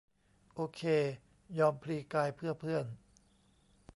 [0.55, 0.81] โอเค
[1.59, 2.85] ยอมพลีกาย เพื่อเพื่อน